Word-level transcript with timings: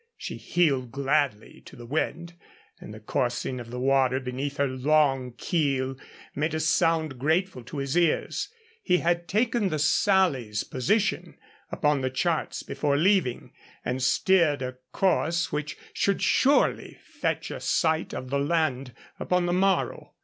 She 0.17 0.37
heeled 0.37 0.91
gladly 0.91 1.61
to 1.67 1.75
the 1.75 1.85
wind, 1.85 2.33
and 2.79 2.91
the 2.91 2.99
coursing 2.99 3.59
of 3.59 3.69
the 3.69 3.79
water 3.79 4.19
beneath 4.19 4.57
her 4.57 4.65
long 4.65 5.33
keel 5.37 5.95
made 6.33 6.55
a 6.55 6.59
sound 6.59 7.19
grateful 7.19 7.63
to 7.65 7.77
his 7.77 7.95
ears. 7.95 8.49
He 8.81 8.97
had 8.97 9.27
taken 9.27 9.69
the 9.69 9.77
Sally's 9.77 10.63
position 10.63 11.37
upon 11.71 12.01
the 12.01 12.09
charts 12.09 12.63
before 12.63 12.97
leaving, 12.97 13.51
and 13.85 14.01
steered 14.01 14.63
a 14.63 14.77
course 14.91 15.51
which 15.51 15.77
should 15.93 16.23
surely 16.23 16.97
fetch 17.03 17.51
a 17.51 17.59
sight 17.59 18.11
of 18.11 18.31
the 18.31 18.39
land 18.39 18.93
upon 19.19 19.45
the 19.45 19.53
morrow. 19.53 20.15